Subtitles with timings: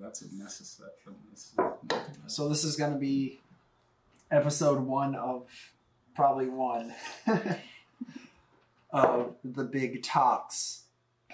[0.00, 0.90] That's a necessary.
[2.26, 3.40] So this is going to be
[4.30, 5.46] episode one of
[6.14, 6.94] probably one
[8.90, 10.84] of the Big Talks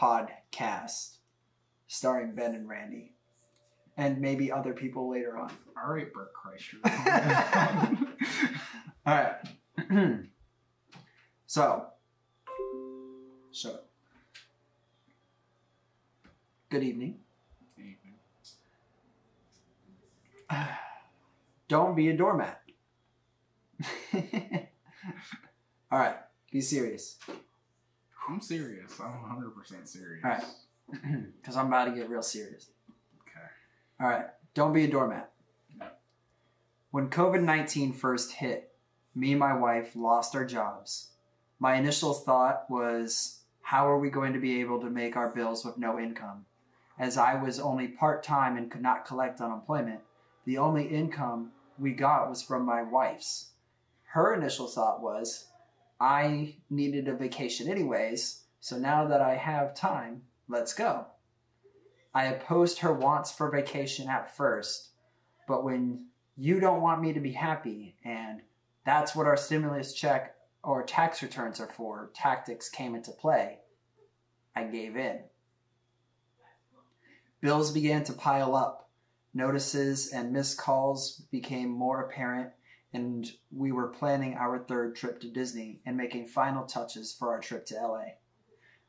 [0.00, 1.16] podcast,
[1.88, 3.12] starring Ben and Randy,
[3.96, 5.50] and maybe other people later on.
[5.82, 6.78] All right, Bert Kreischer.
[9.04, 10.28] All right.
[11.46, 11.86] so,
[13.50, 13.80] so,
[16.70, 17.21] good evening.
[21.68, 22.60] Don't be a doormat.
[25.90, 26.16] All right,
[26.50, 27.18] be serious.
[28.28, 28.98] I'm serious.
[29.00, 30.24] I'm 100% serious.
[30.24, 30.44] All right.
[31.40, 32.70] Because I'm about to get real serious.
[33.22, 33.46] Okay.
[34.00, 35.30] All right, don't be a doormat.
[35.78, 35.86] No.
[36.90, 38.72] When COVID 19 first hit,
[39.14, 41.08] me and my wife lost our jobs.
[41.58, 45.64] My initial thought was, how are we going to be able to make our bills
[45.64, 46.44] with no income?
[46.98, 50.00] As I was only part time and could not collect unemployment,
[50.44, 53.50] the only income we got was from my wife's.
[54.04, 55.46] Her initial thought was,
[56.00, 61.06] I needed a vacation anyways, so now that I have time, let's go.
[62.14, 64.90] I opposed her wants for vacation at first,
[65.48, 68.42] but when you don't want me to be happy, and
[68.84, 73.58] that's what our stimulus check or tax returns are for, tactics came into play,
[74.54, 75.20] I gave in.
[77.40, 78.90] Bills began to pile up.
[79.34, 82.50] Notices and missed calls became more apparent,
[82.92, 87.40] and we were planning our third trip to Disney and making final touches for our
[87.40, 88.04] trip to LA.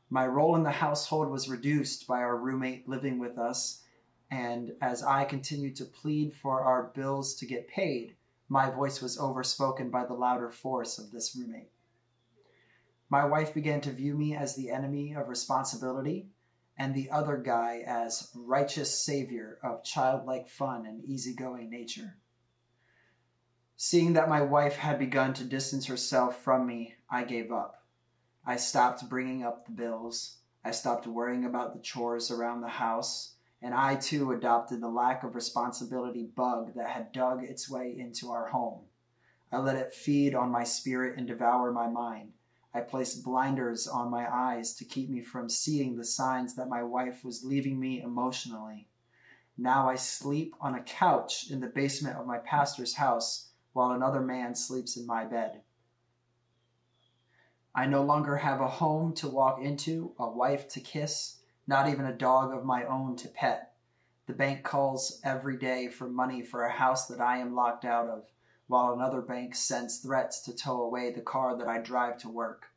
[0.10, 3.84] My role in the household was reduced by our roommate living with us,
[4.30, 8.16] and as I continued to plead for our bills to get paid,
[8.50, 11.72] my voice was overspoken by the louder force of this roommate.
[13.10, 16.28] My wife began to view me as the enemy of responsibility
[16.78, 22.18] and the other guy as righteous savior of childlike fun and easygoing nature.
[23.76, 27.84] Seeing that my wife had begun to distance herself from me, I gave up.
[28.46, 30.38] I stopped bringing up the bills.
[30.64, 35.24] I stopped worrying about the chores around the house, and I too adopted the lack
[35.24, 38.82] of responsibility bug that had dug its way into our home.
[39.52, 42.34] I let it feed on my spirit and devour my mind.
[42.74, 46.82] I placed blinders on my eyes to keep me from seeing the signs that my
[46.82, 48.88] wife was leaving me emotionally.
[49.58, 54.22] Now I sleep on a couch in the basement of my pastor's house while another
[54.22, 55.62] man sleeps in my bed.
[57.76, 62.06] I no longer have a home to walk into, a wife to kiss, not even
[62.06, 63.74] a dog of my own to pet.
[64.26, 68.08] The bank calls every day for money for a house that I am locked out
[68.08, 68.26] of
[68.68, 72.68] while another bank sends threats to tow away the car that I drive to work.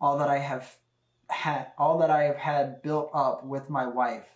[0.00, 0.76] All that I have
[1.28, 4.26] had, all that I have had built up with my wife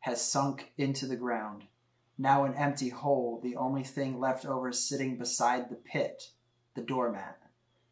[0.00, 1.64] has sunk into the ground.
[2.16, 6.30] Now an empty hole, the only thing left over sitting beside the pit,
[6.74, 7.38] the doormat.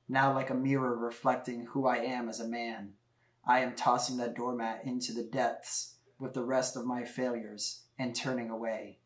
[0.08, 2.94] Now like a mirror reflecting who I am as a man.
[3.46, 8.14] I am tossing that doormat into the depths with the rest of my failures and
[8.14, 8.98] turning away.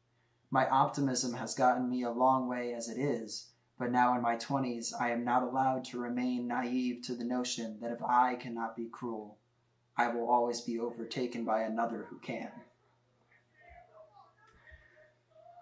[0.50, 4.36] My optimism has gotten me a long way as it is, but now in my
[4.36, 8.76] 20s, I am not allowed to remain naive to the notion that if I cannot
[8.76, 9.38] be cruel,
[9.96, 12.50] I will always be overtaken by another who can.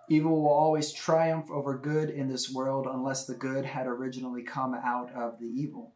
[0.08, 4.74] Evil will always triumph over good in this world unless the good had originally come
[4.74, 5.92] out of the evil.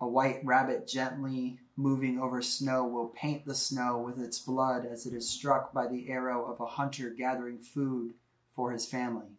[0.00, 5.04] A white rabbit gently moving over snow will paint the snow with its blood as
[5.06, 8.14] it is struck by the arrow of a hunter gathering food
[8.54, 9.36] for his family.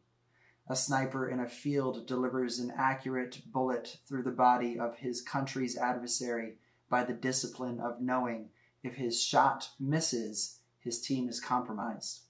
[0.70, 5.78] A sniper in a field delivers an accurate bullet through the body of his country's
[5.78, 6.56] adversary
[6.90, 8.50] by the discipline of knowing
[8.84, 12.22] if his shot misses, his team is compromised.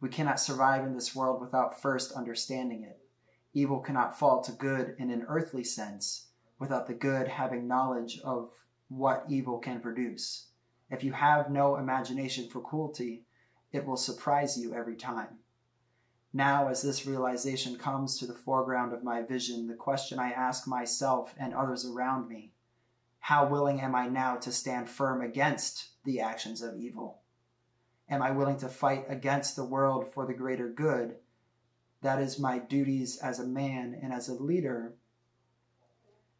[0.00, 2.98] We cannot survive in this world without first understanding it.
[3.54, 6.26] Evil cannot fall to good in an earthly sense
[6.58, 8.50] without the good having knowledge of
[8.96, 10.46] what evil can produce.
[10.90, 13.24] If you have no imagination for cruelty,
[13.72, 15.38] it will surprise you every time.
[16.34, 20.66] Now, as this realization comes to the foreground of my vision, the question I ask
[20.66, 22.52] myself and others around me
[23.20, 27.20] how willing am I now to stand firm against the actions of evil?
[28.08, 31.14] Am I willing to fight against the world for the greater good?
[32.00, 34.94] That is my duties as a man and as a leader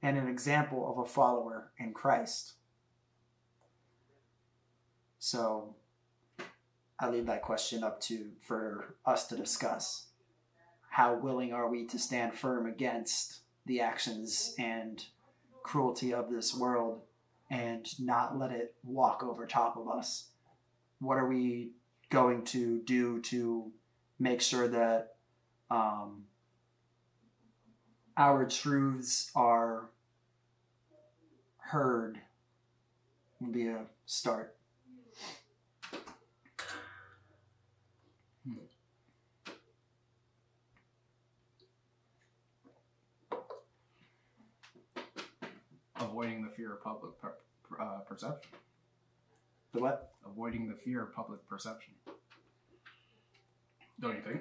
[0.02, 2.54] and an example of a follower in Christ.
[5.18, 5.76] So
[6.98, 10.06] I leave that question up to for us to discuss.
[10.90, 15.04] How willing are we to stand firm against the actions and
[15.62, 17.02] cruelty of this world
[17.50, 20.30] and not let it walk over top of us?
[20.98, 21.70] What are we
[22.10, 23.70] going to do to
[24.18, 25.14] make sure that
[25.70, 26.24] um,
[28.16, 29.88] our truths are
[31.58, 32.18] heard
[33.40, 34.56] would be a start.
[45.96, 47.34] Avoiding the fear of public per-
[47.68, 48.50] per- uh, perception.
[49.72, 50.12] The what?
[50.26, 51.94] Avoiding the fear of public perception.
[54.00, 54.40] Don't you think?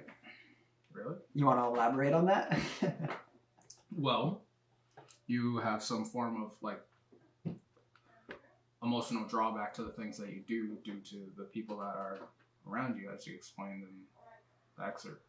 [0.91, 1.15] Really?
[1.35, 2.59] You want to elaborate on that?
[3.95, 4.41] Well,
[5.27, 6.81] you have some form of like
[8.83, 12.19] emotional drawback to the things that you do due to the people that are
[12.67, 13.89] around you, as you explained in
[14.77, 15.23] the excerpt.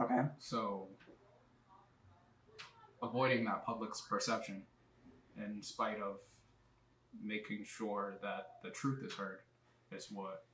[0.00, 0.22] okay.
[0.38, 0.88] So,
[3.02, 4.62] avoiding that public's perception
[5.36, 6.16] in spite of
[7.22, 9.40] making sure that the truth is heard
[9.90, 10.44] is what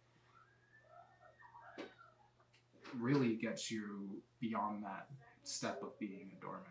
[2.98, 5.08] really gets you beyond that
[5.42, 6.68] step of being a doormat.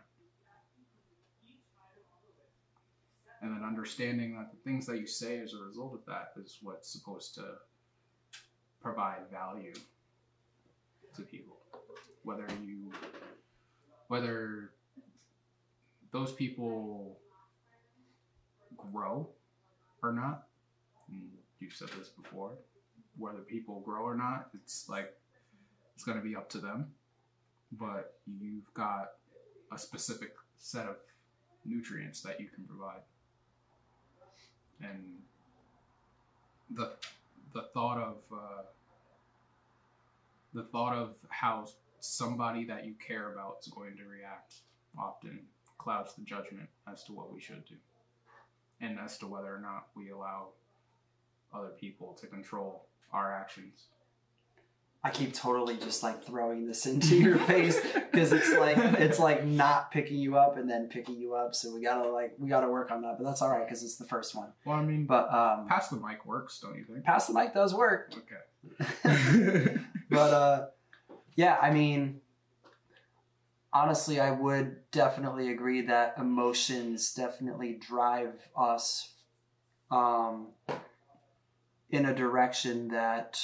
[3.44, 6.56] And then understanding that the things that you say as a result of that is
[6.62, 7.44] what's supposed to
[8.80, 9.74] provide value
[11.14, 11.58] to people.
[12.22, 12.90] Whether you
[14.08, 14.70] whether
[16.10, 17.18] those people
[18.78, 19.28] grow
[20.02, 20.44] or not.
[21.60, 22.52] You've said this before.
[23.18, 25.12] Whether people grow or not, it's like
[25.94, 26.86] it's going to be up to them.
[27.72, 29.10] But you've got
[29.70, 30.96] a specific set of
[31.66, 33.02] nutrients that you can provide.
[34.82, 35.18] And
[36.70, 36.92] the
[37.52, 38.62] the thought of uh,
[40.52, 41.68] the thought of how
[42.00, 44.56] somebody that you care about is going to react
[44.98, 45.40] often
[45.78, 47.74] clouds the judgment as to what we should do
[48.80, 50.48] and as to whether or not we allow
[51.52, 53.86] other people to control our actions.
[55.06, 57.78] I keep totally just like throwing this into your face
[58.10, 61.54] because it's like it's like not picking you up and then picking you up.
[61.54, 63.96] So we gotta like we gotta work on that, but that's all right because it's
[63.96, 64.48] the first one.
[64.64, 67.04] Well, I mean, But um, pass the mic works, don't you think?
[67.04, 68.14] pass the mic does work.
[68.16, 69.76] Okay.
[70.10, 70.66] but uh,
[71.36, 72.22] yeah, I mean,
[73.74, 79.12] honestly, I would definitely agree that emotions definitely drive us
[79.90, 80.46] um,
[81.90, 83.38] in a direction that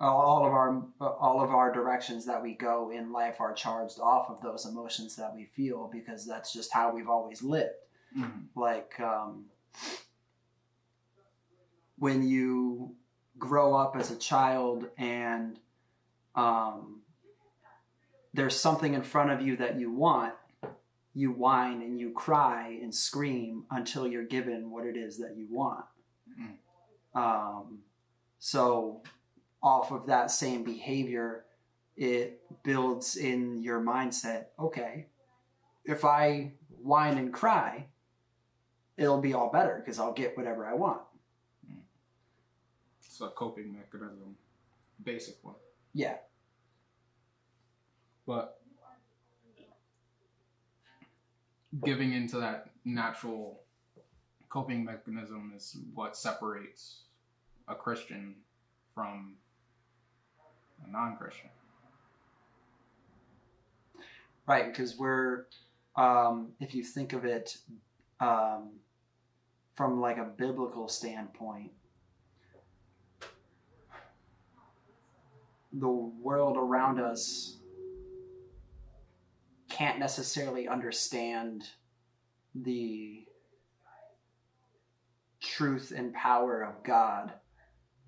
[0.00, 4.28] all of our all of our directions that we go in life are charged off
[4.28, 7.70] of those emotions that we feel because that's just how we've always lived
[8.16, 8.44] Mhm.
[8.54, 9.46] like um,
[11.98, 12.94] when you
[13.38, 15.58] grow up as a child and
[16.34, 17.00] um,
[18.32, 20.34] there's something in front of you that you want
[21.16, 25.46] you whine and you cry and scream until you're given what it is that you
[25.50, 25.84] want
[26.40, 26.56] Mm.
[27.20, 27.78] um,
[28.40, 29.02] so
[29.64, 31.44] off of that same behavior
[31.96, 35.06] it builds in your mindset okay
[35.84, 36.52] if i
[36.82, 37.86] whine and cry
[38.96, 41.00] it'll be all better because I'll get whatever I want.
[43.04, 44.36] It's a coping mechanism,
[45.02, 45.54] basic one.
[45.92, 46.16] Yeah.
[48.26, 48.60] But
[51.84, 53.60] giving into that natural
[54.48, 57.02] coping mechanism is what separates
[57.68, 58.36] a Christian
[58.94, 59.34] from
[60.86, 61.50] a non Christian.
[64.46, 65.46] Right, because we're,
[65.96, 67.56] um, if you think of it
[68.20, 68.72] um,
[69.74, 71.70] from like a biblical standpoint,
[75.72, 77.56] the world around us
[79.68, 81.64] can't necessarily understand
[82.54, 83.24] the
[85.40, 87.32] truth and power of God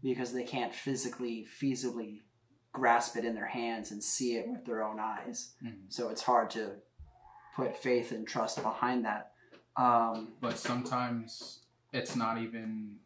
[0.02, 2.20] because they can't physically, feasibly
[2.76, 5.54] grasp it in their hands and see it with their own eyes.
[5.88, 6.72] So it's hard to
[7.56, 9.32] put faith and trust behind that.
[9.76, 11.60] Um, But sometimes
[11.92, 12.96] it's not even,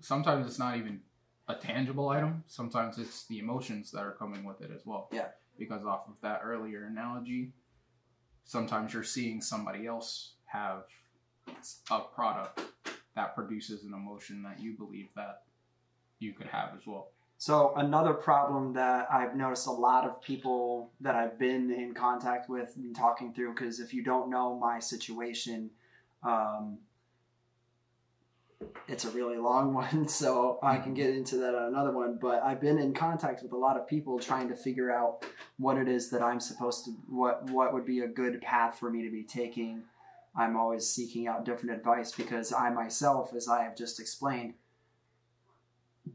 [0.00, 1.00] sometimes it's not even
[1.48, 2.44] a tangible item.
[2.46, 5.08] Sometimes it's the emotions that are coming with it as well.
[5.12, 5.28] Yeah.
[5.58, 7.52] Because off of that earlier analogy,
[8.44, 10.84] sometimes you're seeing somebody else have
[11.90, 12.60] a product
[13.16, 15.44] that produces an emotion that you believe that
[16.18, 17.08] you could have as well.
[17.42, 22.48] So another problem that I've noticed a lot of people that I've been in contact
[22.48, 25.68] with and talking through, because if you don't know my situation,
[26.22, 26.78] um,
[28.86, 32.16] it's a really long one, so I can get into that on another one.
[32.22, 35.76] But I've been in contact with a lot of people trying to figure out what
[35.78, 39.02] it is that I'm supposed to, what what would be a good path for me
[39.02, 39.82] to be taking.
[40.36, 44.54] I'm always seeking out different advice because I myself, as I have just explained,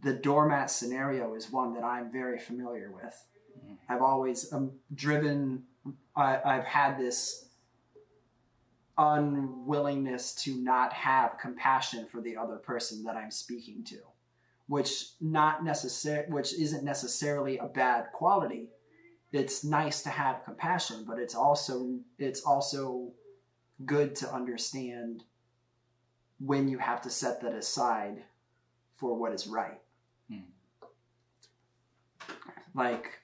[0.02, 3.26] the doormat scenario is one that I'm very familiar with.
[3.58, 3.78] Mhm.
[3.90, 5.64] I've always um, driven.
[6.16, 7.46] I, I've had this
[8.98, 14.00] unwillingness to not have compassion for the other person that I'm speaking to,
[14.68, 18.70] which not necessar- which isn't necessarily a bad quality.
[19.32, 23.12] It's nice to have compassion, but it's also it's also
[23.86, 25.24] good to understand
[26.40, 28.24] when you have to set that aside
[28.98, 29.80] for what is right.
[30.30, 30.40] Hmm.
[32.76, 33.22] Like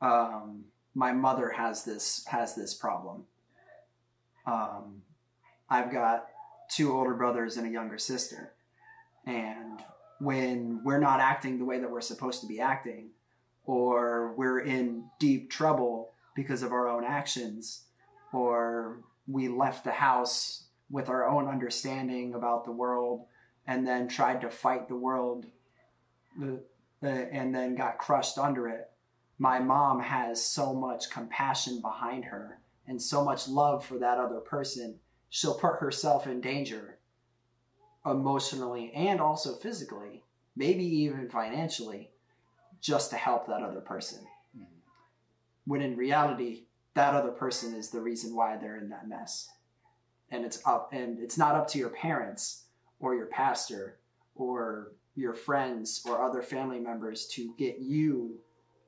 [0.00, 3.24] um, my mother has this has this problem.
[4.46, 5.02] Um,
[5.68, 6.28] I've got
[6.70, 8.52] two older brothers and a younger sister,
[9.26, 9.82] and
[10.20, 13.10] when we're not acting the way that we're supposed to be acting,
[13.64, 17.84] or we're in deep trouble because of our own actions,
[18.32, 23.26] or we left the house with our own understanding about the world
[23.66, 25.46] and then tried to fight the world
[27.02, 28.90] and then got crushed under it.
[29.38, 34.40] My mom has so much compassion behind her and so much love for that other
[34.40, 35.00] person.
[35.28, 36.98] She'll put herself in danger
[38.04, 40.22] emotionally and also physically,
[40.54, 42.10] maybe even financially,
[42.80, 44.26] just to help that other person.
[44.56, 44.66] Mhm.
[45.66, 49.50] When in reality, that other person is the reason why they're in that mess.
[50.30, 52.65] And it's up and it's not up to your parents
[53.00, 53.98] or your pastor
[54.34, 58.38] or your friends or other family members to get you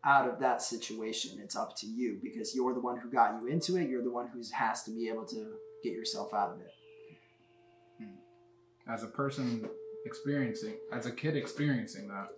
[0.04, 1.38] out of that situation.
[1.42, 3.88] It's up to you because you're the one who got you into it.
[3.88, 6.72] You're the one who has to be able to get yourself out of it.
[7.98, 8.92] Hmm.
[8.92, 9.68] As a person
[10.04, 12.28] experiencing, as a kid experiencing that,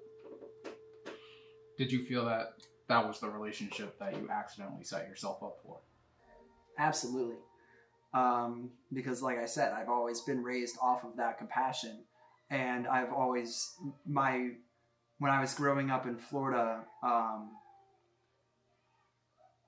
[1.76, 2.54] did you feel that
[2.88, 5.78] that was the relationship that you accidentally set yourself up for?
[6.78, 7.36] Absolutely.
[8.12, 12.00] Um, because, like I said, I've always been raised off of that compassion.
[12.50, 13.74] And I've always,
[14.04, 14.50] my,
[15.18, 17.50] when I was growing up in Florida, um,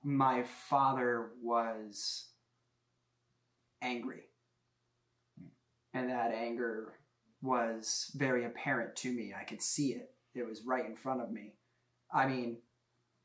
[0.03, 2.25] my father was
[3.81, 4.23] angry.
[5.93, 6.93] And that anger
[7.41, 9.33] was very apparent to me.
[9.39, 11.53] I could see it, it was right in front of me.
[12.13, 12.57] I mean,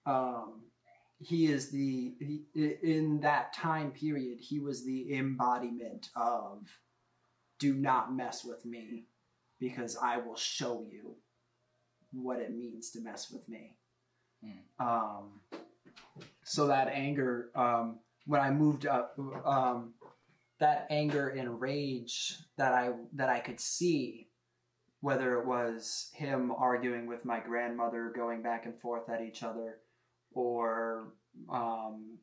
[0.06, 0.62] um,
[1.20, 2.42] he is the he,
[2.82, 6.62] in that time period he was the embodiment of
[7.58, 9.06] do not mess with me
[9.58, 11.16] because i will show you
[12.12, 13.74] what it means to mess with me
[14.44, 14.86] Hmm.
[14.86, 15.40] um,
[16.44, 19.94] so that anger um, when i moved up um,
[20.60, 24.28] that anger and rage that i that i could see
[25.00, 29.78] whether it was him arguing with my grandmother going back and forth at each other
[30.42, 31.14] or
[31.52, 32.16] um,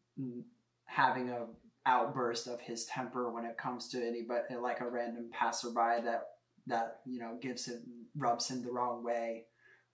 [0.85, 1.45] having a
[1.85, 6.23] outburst of his temper when it comes to anybody like a random passerby that
[6.65, 7.83] that you know gives him
[8.17, 9.43] rubs him the wrong way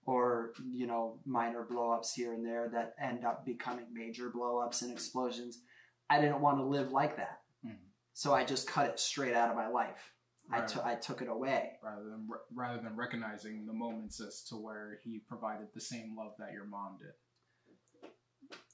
[0.05, 4.91] or you know minor blowups here and there that end up becoming major blowups and
[4.91, 5.63] explosions
[6.09, 7.75] i didn't want to live like that Mhm.
[8.13, 10.13] so i just cut it straight out of my life
[10.53, 10.67] I Right.
[10.67, 14.99] took I took it away rather than rather than recognizing the moments as to where
[15.03, 17.13] he provided the same love that your mom did.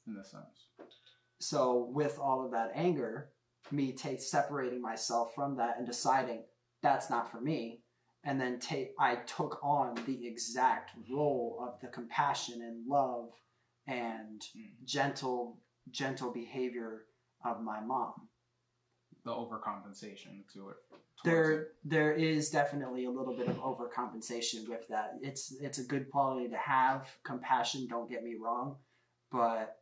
[0.07, 0.67] In this sense,
[1.39, 3.29] so with all of that anger
[3.71, 6.43] me take separating myself from that and deciding
[6.81, 7.81] that's not for me
[8.23, 13.29] and then take i took on the exact role of the compassion and love
[13.87, 14.85] and Mm.
[14.85, 15.61] gentle
[15.91, 17.05] gentle behavior
[17.43, 18.29] of my mom
[19.25, 20.77] the overcompensation to it.
[20.89, 21.25] towards it.
[21.25, 26.09] there there is definitely a little bit of overcompensation with that it's it's a good
[26.09, 28.77] quality to have compassion don't get me wrong
[29.31, 29.79] but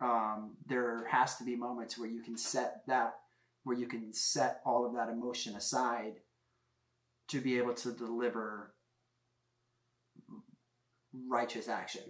[0.00, 3.16] um, there has to be moments where you can set that
[3.64, 6.14] where you can set all of that emotion aside
[7.28, 8.72] to be able to deliver
[11.28, 12.02] righteous action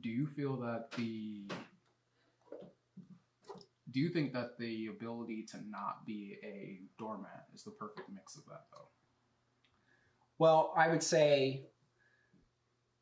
[0.00, 1.48] Do you feel that the
[3.90, 8.36] do you think that the ability to not be a doormat is the perfect mix
[8.36, 8.88] of that though?
[10.38, 11.66] Well, I would say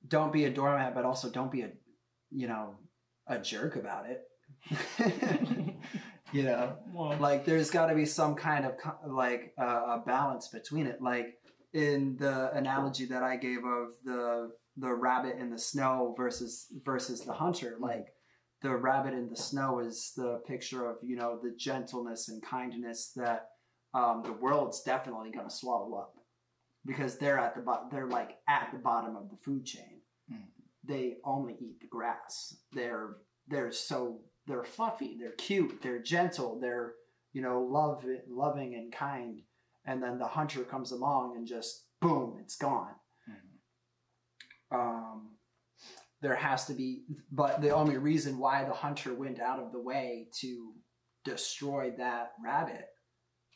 [0.06, 1.70] don't be a doormat, but also don't be a,
[2.30, 2.76] you know,
[3.28, 4.24] a jerk about it.
[6.32, 8.74] you know, Well, like there's got to be some kind of
[9.06, 11.00] like uh, a balance between it.
[11.00, 11.38] Like
[11.72, 17.22] in the analogy that I gave of the the rabbit in the snow versus versus
[17.22, 18.06] the hunter, like
[18.62, 23.12] the rabbit in the snow is the picture of you know the gentleness and kindness
[23.16, 23.48] that
[23.94, 26.14] um, the world's definitely going to swallow up
[26.84, 27.88] because they're at the bottom.
[27.90, 29.97] They're like at the bottom of the food chain.
[30.88, 32.56] They only eat the grass.
[32.72, 35.16] They're they're so they're fluffy.
[35.20, 35.82] They're cute.
[35.82, 36.58] They're gentle.
[36.58, 36.94] They're
[37.32, 39.42] you know love loving and kind.
[39.84, 42.94] And then the hunter comes along and just boom, it's gone.
[43.28, 44.76] Mhm.
[44.78, 45.30] um,
[46.20, 49.80] there has to be, but the only reason why the hunter went out of the
[49.80, 50.74] way to
[51.24, 52.86] destroy that rabbit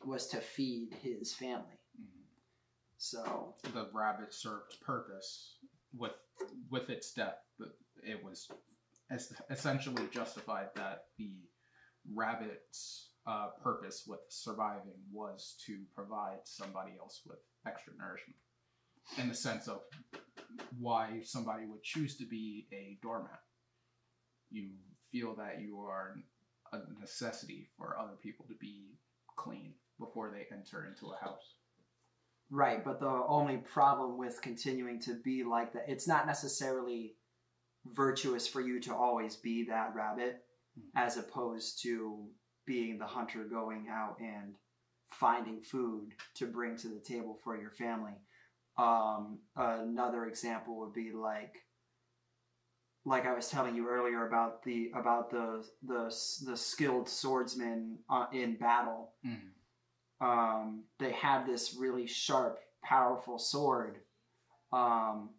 [0.05, 1.79] was to feed his family.
[2.01, 2.25] Mhm.
[2.97, 5.59] So The rabbit served purpose
[5.97, 6.13] with
[6.71, 7.39] with its death.
[8.03, 8.49] It was
[9.11, 11.33] es- essentially justified that the
[12.15, 18.39] rabbit's uh, purpose with surviving was to provide somebody else with extra nourishment.
[19.19, 19.83] In the sense of
[20.79, 23.41] why somebody would choose to be a doormat.
[24.51, 24.71] You
[25.11, 26.17] feel that you are
[26.73, 28.99] a necessity for other people to be
[29.37, 31.55] clean before they enter into a house.
[32.55, 37.17] Right, but the only problem with continuing to be like that, it's not necessarily
[37.87, 40.45] virtuous for you to always be that rabbit,
[40.79, 40.91] Mhm.
[40.95, 42.31] as opposed to
[42.67, 44.59] being the hunter going out and
[45.13, 48.21] finding food to bring to the table for your family.
[48.77, 51.67] Um, another example would be like,
[53.07, 56.05] like I was telling you earlier about the about the the
[56.45, 59.53] the skilled swordsman uh, in battle Mhm.
[60.23, 63.99] Um, they have this really sharp, powerful sword,
[64.73, 65.31] um,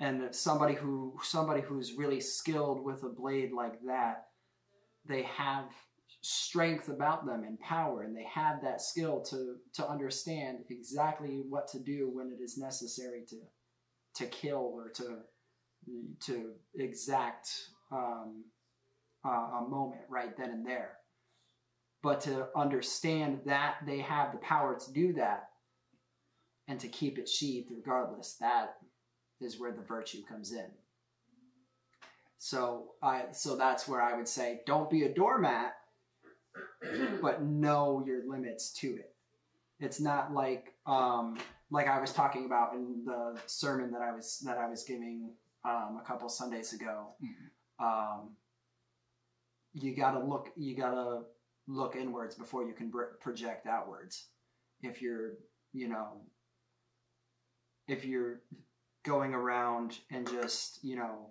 [0.00, 4.26] and somebody who somebody who's really skilled with a blade like that,
[5.06, 5.66] they have
[6.22, 11.68] strength about them and power, and they have that skill to to understand exactly what
[11.68, 13.36] to do when it is necessary to
[14.14, 15.18] to kill or to
[16.20, 17.50] to exact
[17.90, 18.44] um,
[19.24, 20.92] a, a moment right then and there
[22.02, 25.50] but to understand that they have the power to do that
[26.68, 28.76] and to keep it sheathed regardless that
[29.40, 30.66] is where the virtue comes in.
[32.38, 35.74] So i so that's where i would say don't be a doormat
[37.20, 39.14] but know your limits to it.
[39.78, 41.38] It's not like um
[41.70, 45.30] like i was talking about in the sermon that i was that i was giving
[45.64, 47.14] um, a couple sundays ago.
[47.22, 47.84] Mhm.
[47.86, 48.36] um
[49.74, 51.22] you gotta look you gotta
[51.68, 54.28] look inwards before you can br- project outwards.
[54.82, 55.34] If you're,
[55.72, 56.22] you know,
[57.88, 58.40] if you're
[59.04, 61.30] going around and just, you know,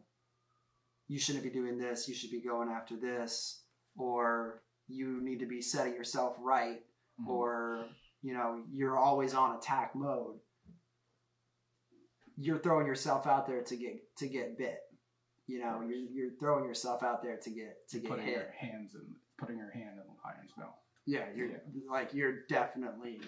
[1.08, 3.64] you shouldn't be doing this, you should be going after this,
[3.98, 6.86] or you need to be setting yourself right,
[7.20, 7.28] Mhm.
[7.28, 7.90] or,
[8.22, 10.40] you know, you're always on attack mode.
[12.38, 14.80] You're throwing yourself out there to get to get bit.
[15.48, 18.36] You know, you're, you're throwing yourself out there to get to get putting hit.
[18.38, 20.11] your hands in putting your hand in
[20.58, 20.76] mouth.
[21.06, 21.58] Yeah, you're Yeah.
[21.90, 23.22] like you're definitely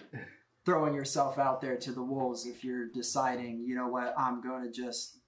[0.64, 4.62] throwing yourself out there to the wolves if you're deciding, you know what, I'm going
[4.64, 5.18] to just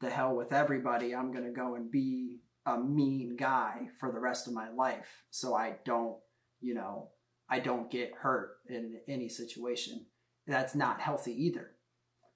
[0.00, 1.14] the hell with everybody.
[1.14, 5.24] I'm going to go and be a mean guy for the rest of my life
[5.30, 6.16] so I don't,
[6.60, 7.10] you know,
[7.48, 10.06] I don't get hurt in any situation.
[10.46, 11.72] That's not healthy either.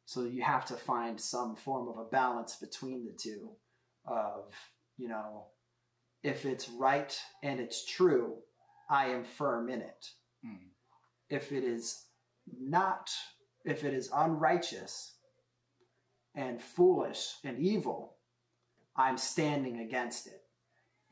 [0.05, 3.51] So you have to find some form of a balance between the two
[4.05, 4.53] of,
[4.97, 5.47] you know,
[6.23, 8.37] if it's right and it's true,
[8.89, 10.11] I am firm in it.
[10.45, 10.59] Mm.
[11.29, 12.05] If it is
[12.59, 13.11] not,
[13.65, 15.15] if it is unrighteous
[16.35, 18.17] and foolish and evil,
[18.97, 20.43] I'm standing against it.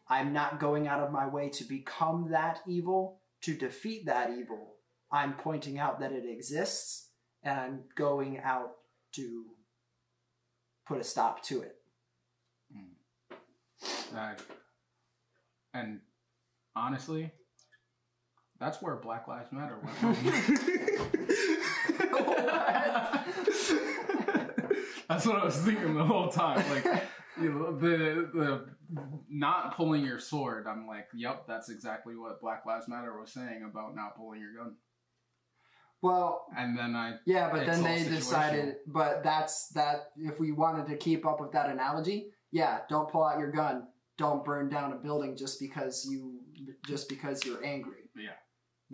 [0.09, 4.75] I'm not going out of my way to become that evil, to defeat that evil.
[5.11, 7.09] I'm pointing out that it exists
[7.43, 8.73] and I'm going out
[9.13, 9.45] to
[10.87, 11.77] put a stop to it.
[14.15, 14.35] Uh,
[15.73, 16.01] and
[16.77, 17.33] honestly,
[18.61, 20.15] that's where Black Lives Matter went wrong.
[25.09, 26.65] that's what I was thinking the whole time.
[26.71, 27.05] Like
[27.41, 28.67] you know, the the
[29.29, 30.67] not pulling your sword.
[30.67, 34.55] I'm like, yep, that's exactly what Black Lives Matter was saying about not pulling your
[34.55, 34.77] gun.
[36.03, 38.77] Well, And then I Yeah, but then they decided.
[38.87, 40.11] But that's that.
[40.19, 43.89] If we wanted to keep up with that analogy, yeah, don't pull out your gun.
[44.19, 46.41] Don't burn down a building just because you
[46.87, 48.11] just because you're angry.
[48.15, 48.33] Yeah.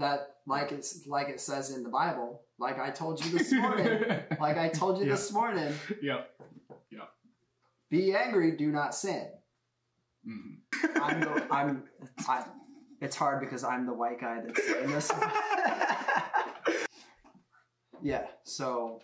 [0.00, 2.42] That like it's like it says in the Bible.
[2.58, 4.02] Like I told you this morning.
[4.40, 5.12] like I told you Yeah.
[5.12, 5.72] this morning.
[6.02, 6.22] Yeah.
[6.90, 7.06] Yeah.
[7.90, 8.56] Be angry.
[8.56, 9.28] Do not sin.
[10.26, 10.58] Mhm.
[11.02, 11.84] I'm the, I'm
[12.28, 12.44] I,
[13.00, 15.10] it's hard because I'm the white guy that's saying this.
[18.02, 19.00] yeah, so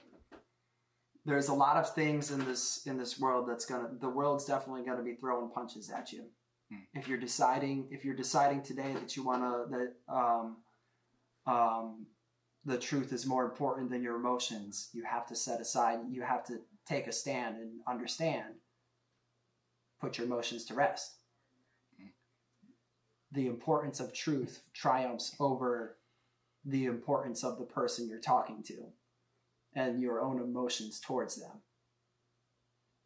[1.25, 4.83] there's a lot of things in this in this world that's gonna the world's definitely
[4.85, 6.25] gonna be throwing punches at you.
[6.71, 6.81] Hmm.
[6.95, 10.57] If you're deciding if you're deciding today that you wanna that um
[11.47, 12.07] um
[12.65, 16.45] the truth is more important than your emotions, you have to set aside you have
[16.47, 18.55] to take a stand and understand.
[20.01, 21.17] Put your emotions to rest
[23.33, 25.99] the importance of truth triumphs over
[26.65, 28.87] the importance of the person you're talking to
[29.75, 31.63] and your own emotions towards them.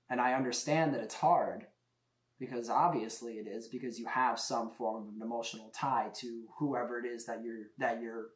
[0.08, 1.66] And I understand that it's hard
[2.40, 6.98] because obviously it is because you have some form of an emotional tie to whoever
[6.98, 8.28] it is that you're that you're,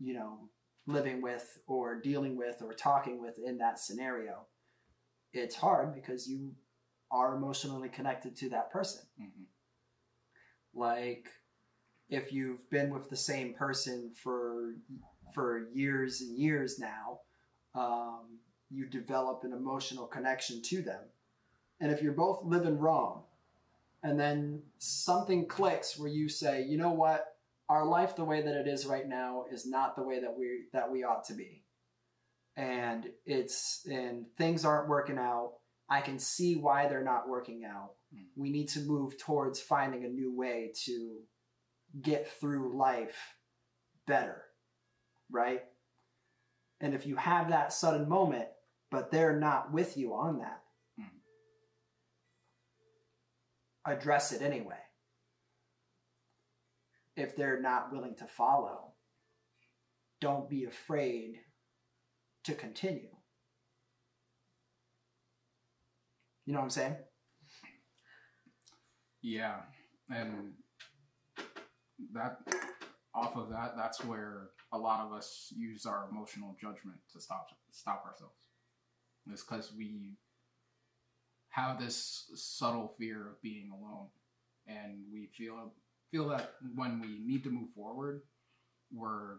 [0.00, 0.48] you know,
[0.86, 4.46] living with or dealing with or talking with in that scenario.
[5.32, 6.54] It's hard because you
[7.10, 9.02] are emotionally connected to that person.
[9.18, 9.44] hmm
[10.74, 11.28] Like
[12.08, 14.74] if you've been with the same person for
[15.34, 17.20] for years and years now,
[17.74, 18.38] um,
[18.70, 21.02] you develop an emotional connection to them.
[21.80, 23.24] And if you're both living wrong,
[24.02, 27.24] and then something clicks where you say, you know what,
[27.68, 30.66] our life the way that it is right now is not the way that we
[30.72, 31.64] that we ought to be.
[32.56, 35.54] And it's and things aren't working out.
[35.90, 37.90] I can see why they're not working out.
[38.14, 38.26] Mm.
[38.36, 41.18] We need to move towards finding a new way to
[42.00, 43.34] get through life
[44.06, 44.42] better.
[45.30, 45.62] Right?
[46.80, 48.48] And if you have that sudden moment,
[48.90, 50.62] but they're not with you on that,
[53.90, 54.78] address it anyway.
[57.16, 58.92] If they're not willing to follow,
[60.20, 61.40] don't be afraid
[62.44, 63.10] to continue.
[66.46, 66.96] You know what I'm saying?
[69.20, 69.56] Yeah,
[70.10, 70.52] and
[72.14, 72.38] that
[73.14, 77.48] off of that, that's where a lot of us use our emotional judgment to stop
[77.70, 78.34] stop ourselves.
[79.30, 80.16] It's because we
[81.50, 84.08] have this subtle fear of being alone,
[84.66, 85.72] and we feel
[86.10, 88.22] feel that when we need to move forward,
[88.92, 89.36] we're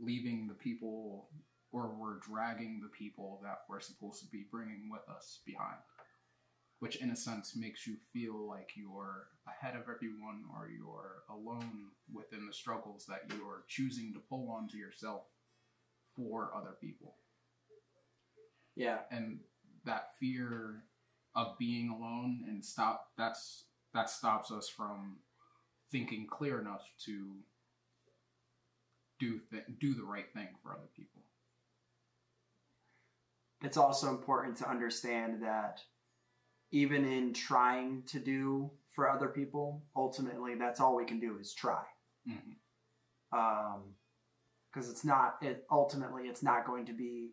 [0.00, 1.28] leaving the people
[1.70, 5.76] or we're dragging the people that we're supposed to be bringing with us behind
[6.80, 11.88] which in a sense makes you feel like you're ahead of everyone or you're alone
[12.12, 15.22] within the struggles that you're choosing to pull onto yourself
[16.14, 17.16] for other people.
[18.76, 18.98] Yeah.
[19.10, 19.40] And
[19.84, 20.84] that fear
[21.38, 25.18] of being alone and stop that's that stops us from
[25.90, 27.36] thinking clear enough to
[29.20, 31.22] do th- do the right thing for other people.
[33.62, 35.80] It's also important to understand that
[36.70, 41.54] even in trying to do for other people, ultimately that's all we can do is
[41.54, 41.82] try.
[42.26, 42.52] hmm
[43.30, 43.82] um
[44.72, 47.32] because it's not it ultimately it's not going to be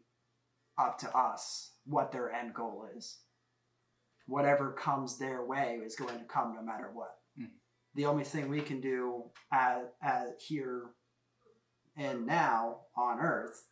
[0.77, 3.19] up to us what their end goal is
[4.27, 7.19] whatever comes their way is going to come no matter what.
[7.39, 7.51] Mhm.
[7.93, 10.93] the only thing we can do at, at here
[11.95, 13.69] and now on earth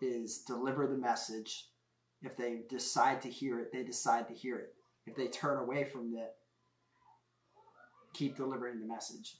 [0.00, 1.70] is deliver the message.
[2.20, 4.74] If they decide to hear it they decide to hear it.
[5.06, 6.34] If they turn away from it
[8.12, 9.38] keep delivering the message.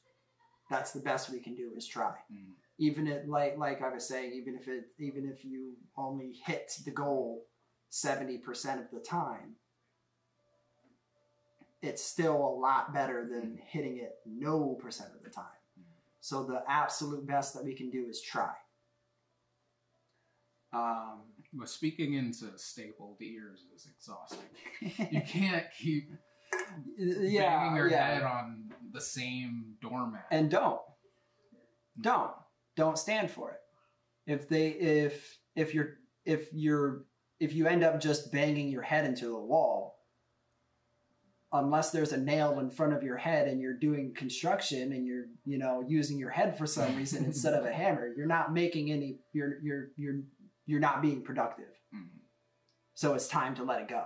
[0.70, 2.14] That's the best we can do is try.
[2.30, 2.52] Hmm.
[2.78, 6.72] Even if like like I was saying, even if it even if you only hit
[6.84, 7.44] the goal
[7.90, 9.56] seventy percent of the time,
[11.82, 15.44] it's still a lot better than hitting it no percent of the time.
[16.20, 18.52] So the absolute best that we can do is try.
[20.72, 24.48] Um, But speaking into stapled ears is exhausting.
[25.10, 26.10] You can't keep
[26.98, 28.06] yeah, banging your yeah.
[28.14, 30.26] head on the same doormat.
[30.30, 30.80] and don't
[32.00, 32.30] don't
[32.76, 33.60] don't stand for it
[34.26, 37.04] if they if if you're if you're
[37.40, 39.98] if you end up just banging your head into the wall
[41.52, 45.26] unless there's a nail in front of your head and you're doing construction and you're
[45.44, 48.90] you know using your head for some reason instead of a hammer you're not making
[48.90, 50.20] any you're you're you're
[50.66, 52.08] you're not being productive Mhm.
[52.94, 54.04] so it's time to let it go.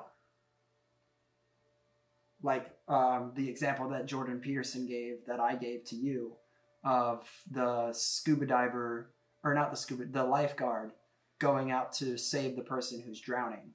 [2.42, 6.36] Like um, the example that Jordan Peterson gave, that I gave to you,
[6.84, 9.10] of the scuba diver,
[9.42, 10.92] or not the scuba, the lifeguard
[11.38, 13.72] going out to save the person who's drowning.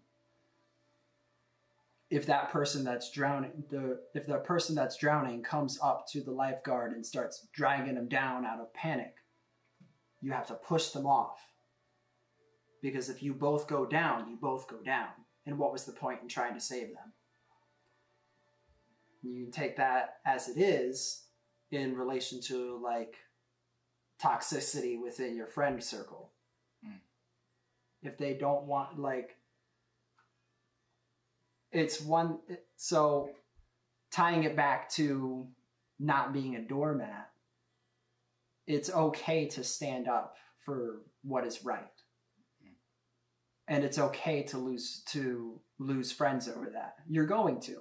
[2.11, 6.31] If that person that's drowning, the if the person that's drowning comes up to the
[6.31, 9.15] lifeguard and starts dragging them down out of panic,
[10.19, 11.39] you have to push them off
[12.81, 15.09] because if you both go down, you both go down.
[15.45, 17.13] And what was the point in trying to save them?
[19.23, 21.23] You can take that as it is
[21.71, 23.15] in relation to like
[24.21, 26.31] toxicity within your friend circle.
[26.85, 26.99] Mm.
[28.01, 29.37] If they don't want, like,
[31.71, 32.39] it's one,
[32.75, 33.29] so
[34.11, 35.47] tying it back to
[35.99, 37.29] not being a doormat,
[38.67, 41.85] it's okay to stand up for what is right.
[43.67, 46.95] And it's okay to lose to lose friends over that.
[47.07, 47.77] You're going to.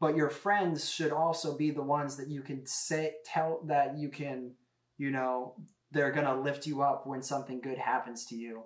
[0.00, 4.08] But your friends should also be the ones that you can say tell that you
[4.08, 4.52] can
[4.98, 5.54] you know
[5.92, 8.64] they're going to lift you up when something good happens to you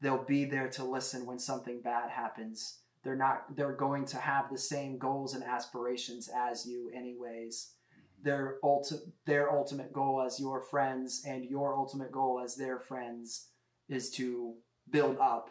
[0.00, 4.50] they'll be there to listen when something bad happens They're not they're going to have
[4.50, 7.74] the same goals and aspirations as you anyways.
[8.22, 13.48] Their ulti- their ultimate goal as your friends and your ultimate goal as their friends
[13.88, 14.54] is to
[14.90, 15.50] build up.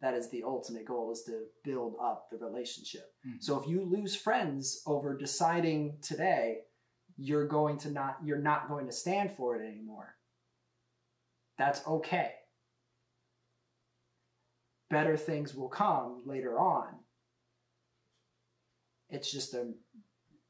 [0.00, 3.06] That is the ultimate goal is to build up the relationship.
[3.26, 3.42] Mhm.
[3.42, 6.64] So if you lose friends over deciding today
[7.18, 10.16] you're going to not you're not going to stand for it anymore.
[11.58, 12.32] That's okay.
[14.90, 16.88] Better things will come later on.
[19.08, 19.72] It's just a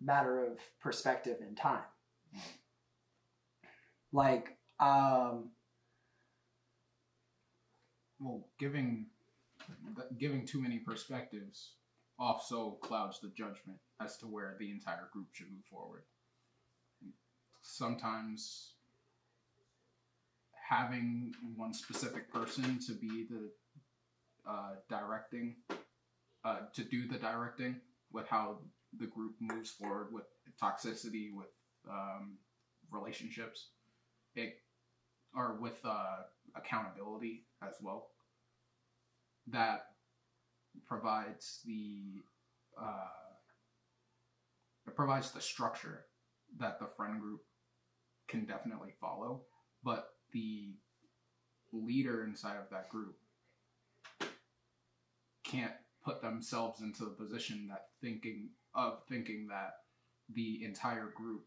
[0.01, 1.85] matter of perspective and time.
[4.13, 5.51] Like um
[8.19, 9.07] well, giving
[10.19, 11.73] giving too many perspectives
[12.19, 16.03] also clouds the judgment as to where the entire group should move forward.
[17.63, 18.75] Sometimes
[20.69, 23.51] having one specific person to be the
[24.49, 25.57] uh, directing,
[26.45, 27.81] uh, to do the directing
[28.13, 28.59] with how
[28.99, 30.25] the group moves forward with
[30.61, 31.49] toxicity, with
[31.89, 32.39] um,
[32.91, 33.69] relationships,
[34.35, 34.61] it
[35.35, 36.23] or with uh,
[36.57, 38.09] accountability as well.
[39.47, 39.87] That
[40.87, 42.23] provides the
[42.81, 43.31] uh,
[44.87, 46.07] it provides the structure
[46.59, 47.43] that the friend group
[48.29, 49.43] can definitely follow,
[49.85, 50.75] but the
[51.73, 53.17] leader inside of that group
[55.51, 55.73] can't
[56.05, 59.73] put themselves into the position that thinking of thinking that
[60.33, 61.45] the entire group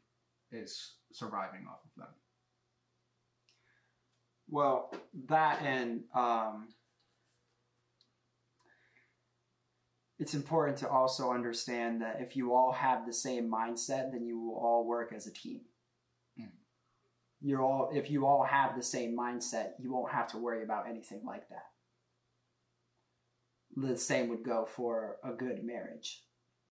[0.52, 2.14] is surviving off of them.
[4.50, 4.94] well
[5.28, 6.68] that and um
[10.20, 14.40] it's important to also understand that if you all have the same mindset then you
[14.40, 15.62] will all work as a team.
[16.40, 16.52] Mhm.
[17.42, 20.88] You're all if you all have the same mindset, you won't have to worry about
[20.88, 21.73] anything like that.
[23.76, 26.24] The same would go for a good marriage.